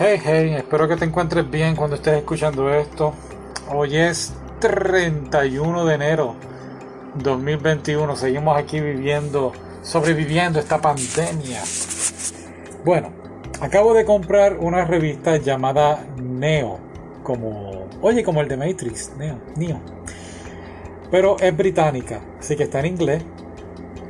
[0.00, 3.14] Hey, hey, espero que te encuentres bien cuando estés escuchando esto.
[3.68, 6.36] Hoy es 31 de enero
[7.16, 8.14] 2021.
[8.14, 11.60] Seguimos aquí viviendo, sobreviviendo esta pandemia.
[12.84, 13.10] Bueno,
[13.60, 16.78] acabo de comprar una revista llamada Neo.
[17.24, 19.80] Como, oye, como el de Matrix, Neo, Neo.
[21.10, 23.24] Pero es británica, así que está en inglés.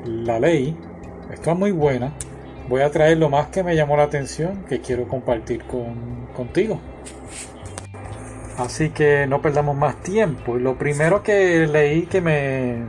[0.05, 0.77] La ley,
[1.33, 2.13] está muy buena
[2.69, 6.81] voy a traer lo más que me llamó la atención que quiero compartir con, contigo.
[8.59, 10.57] Así que no perdamos más tiempo.
[10.57, 12.83] Lo primero que leí que me,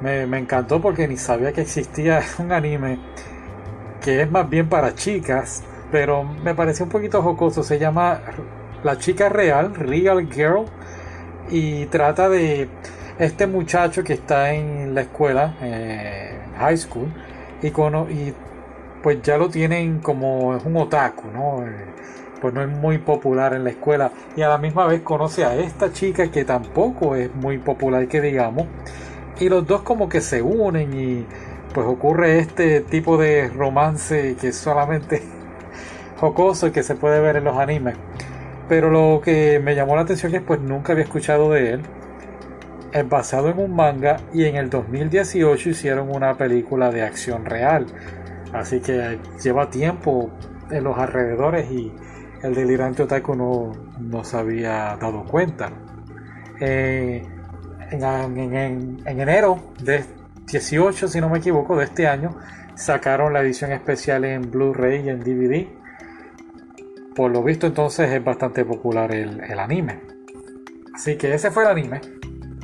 [0.00, 2.98] me, encantó porque ni sabía que existía un anime
[4.02, 7.62] que es más bien para chicas, pero me pareció un poquito jocoso.
[7.62, 8.20] Se llama
[8.82, 10.66] La chica real, Real Girl,
[11.50, 12.68] y trata de
[13.18, 17.08] este muchacho que está en la escuela, eh, high school,
[17.62, 18.34] y, y
[19.04, 21.62] pues ya lo tienen como es un otaku, ¿no?
[21.62, 21.70] Eh,
[22.40, 25.54] pues no es muy popular en la escuela y a la misma vez conoce a
[25.56, 28.66] esta chica que tampoco es muy popular que digamos
[29.38, 31.26] y los dos como que se unen y
[31.74, 35.20] pues ocurre este tipo de romance que es solamente
[36.18, 37.96] jocoso y que se puede ver en los animes.
[38.70, 41.82] Pero lo que me llamó la atención es pues nunca había escuchado de él.
[42.90, 47.86] Es basado en un manga y en el 2018 hicieron una película de acción real.
[48.54, 50.30] Así que lleva tiempo
[50.70, 51.92] en los alrededores y
[52.42, 55.72] el delirante otaku no, no se había dado cuenta.
[56.60, 57.26] Eh,
[57.90, 60.04] en, enero de
[60.46, 62.36] 18, si no me equivoco, de este año,
[62.76, 65.66] sacaron la edición especial en Blu-ray y en DVD.
[67.16, 70.00] Por lo visto entonces es bastante popular el, el anime.
[70.94, 72.00] Así que ese fue el anime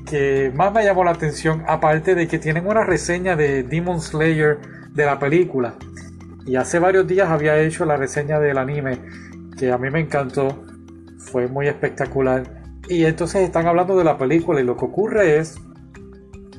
[0.08, 4.58] que más me llamó la atención, aparte de que tienen una reseña de Demon Slayer
[4.94, 5.74] de la película.
[6.46, 8.98] Y hace varios días había hecho la reseña del anime,
[9.56, 10.64] que a mí me encantó,
[11.18, 12.62] fue muy espectacular.
[12.88, 15.58] Y entonces están hablando de la película y lo que ocurre es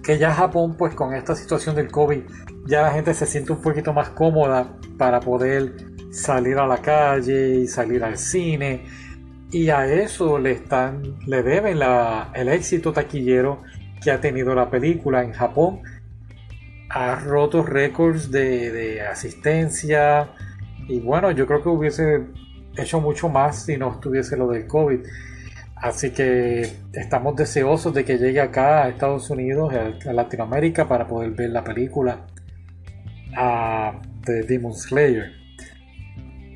[0.03, 2.21] que ya Japón, pues con esta situación del COVID,
[2.65, 5.73] ya la gente se siente un poquito más cómoda para poder
[6.11, 8.85] salir a la calle y salir al cine.
[9.51, 13.63] Y a eso le están, le deben la, el éxito taquillero
[14.01, 15.81] que ha tenido la película en Japón
[16.93, 20.29] ha roto récords de, asistencia
[20.87, 22.25] y bueno, yo creo que hubiese
[22.75, 24.99] hecho mucho más si no estuviese lo del COVID.
[25.75, 26.61] Así que
[26.93, 31.63] estamos deseosos de que llegue acá a Estados Unidos, a Latinoamérica, para poder ver la
[31.63, 32.27] película
[34.25, 35.31] de Demon Slayer.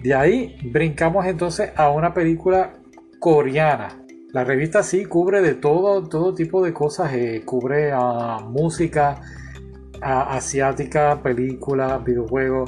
[0.03, 2.73] De ahí brincamos entonces a una película
[3.19, 3.87] coreana.
[4.33, 9.21] La revista sí cubre de todo, todo tipo de cosas, eh, cubre a música,
[10.01, 12.65] asiática, película, videojuego.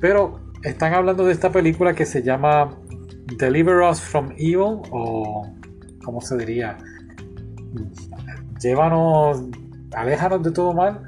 [0.00, 2.76] Pero están hablando de esta película que se llama
[3.36, 5.52] Deliver Us from Evil o
[6.04, 6.78] ¿cómo se diría?
[8.60, 9.44] Llévanos,
[9.92, 11.02] aléjanos de todo mal.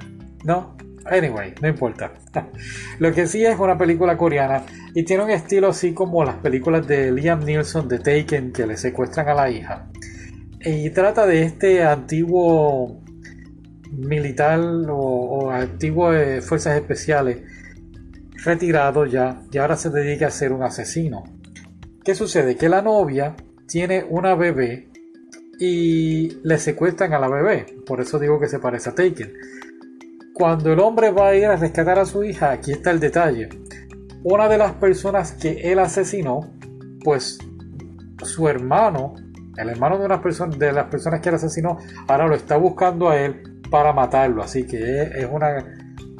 [0.44, 0.76] No,
[1.06, 2.12] anyway, no importa.
[2.98, 4.62] Lo que sí es una película coreana
[4.94, 8.76] y tiene un estilo así como las películas de Liam Neeson de Taken que le
[8.76, 9.88] secuestran a la hija.
[10.62, 13.00] Y trata de este antiguo
[14.00, 17.42] militar o, antiguo de fuerzas especiales
[18.44, 21.24] retirado ya y ahora se dedica a ser un asesino.
[22.02, 22.56] ¿Qué sucede?
[22.56, 24.88] Que la novia tiene una bebé
[25.58, 27.66] y le secuestran a la bebé.
[27.86, 29.32] Por eso digo que se parece a Taken.
[30.32, 33.50] Cuando el hombre va a ir a rescatar a su hija, aquí está el detalle.
[34.22, 36.50] Una de las personas que él asesinó,
[37.04, 37.38] pues
[38.22, 39.14] su hermano,
[39.58, 41.76] el hermano de, una persona, de las personas que él asesinó,
[42.08, 44.42] ahora lo está buscando a él para matarlo.
[44.42, 45.64] Así que es una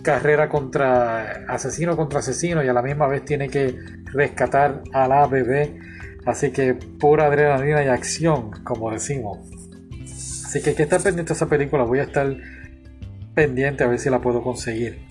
[0.03, 3.75] carrera contra asesino contra asesino y a la misma vez tiene que
[4.13, 5.79] rescatar a la bebé.
[6.27, 9.39] Así que pura adrenalina y acción, como decimos.
[10.45, 11.85] Así que hay que estar pendiente de esa película.
[11.85, 12.37] Voy a estar
[13.35, 15.07] pendiente a ver si la puedo conseguir.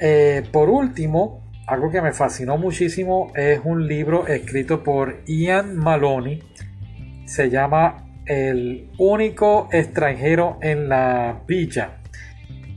[0.00, 6.42] Eh, por último, algo que me fascinó muchísimo es un libro escrito por Ian Maloney.
[7.24, 11.98] Se llama el único extranjero en la villa.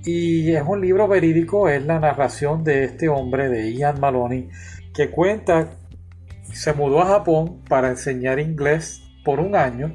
[0.04, 4.50] Y es un libro verídico, es la narración de este hombre, de Ian Maloney,
[4.94, 5.78] que cuenta,
[6.44, 9.94] se mudó a Japón para enseñar inglés por un año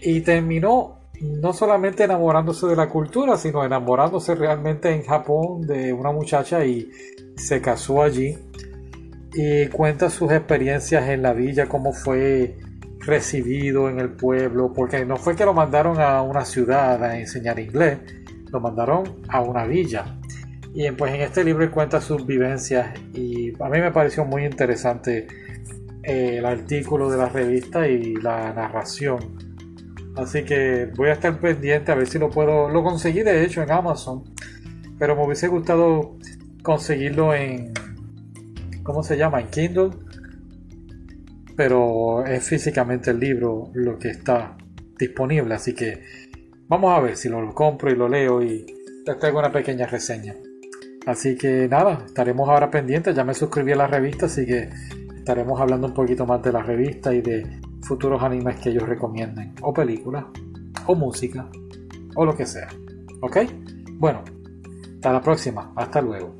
[0.00, 6.12] y terminó no solamente enamorándose de la cultura, sino enamorándose realmente en Japón de una
[6.12, 6.90] muchacha y
[7.36, 8.36] se casó allí.
[9.32, 12.56] Y cuenta sus experiencias en la villa, cómo fue
[13.06, 17.58] recibido en el pueblo, porque no fue que lo mandaron a una ciudad a enseñar
[17.58, 17.98] inglés,
[18.50, 20.18] lo mandaron a una villa.
[20.74, 25.26] Y pues en este libro cuenta sus vivencias y a mí me pareció muy interesante
[26.02, 29.46] el artículo de la revista y la narración.
[30.16, 32.68] Así que voy a estar pendiente a ver si lo puedo.
[32.68, 34.24] Lo conseguí de hecho en Amazon.
[34.98, 36.16] Pero me hubiese gustado
[36.62, 37.72] conseguirlo en.
[38.82, 39.40] ¿Cómo se llama?
[39.40, 39.90] En Kindle.
[41.56, 44.56] Pero es físicamente el libro lo que está
[44.98, 45.54] disponible.
[45.54, 46.02] Así que
[46.68, 48.66] vamos a ver si lo compro y lo leo y
[49.06, 50.34] les traigo una pequeña reseña.
[51.06, 53.14] Así que nada, estaremos ahora pendientes.
[53.14, 54.68] Ya me suscribí a la revista, así que
[55.16, 59.54] estaremos hablando un poquito más de la revista y de futuros animes que ellos recomienden,
[59.62, 60.24] o películas,
[60.86, 61.48] o música,
[62.16, 62.68] o lo que sea.
[63.20, 63.38] ¿Ok?
[63.92, 64.24] Bueno,
[64.96, 65.72] hasta la próxima.
[65.76, 66.36] Hasta luego.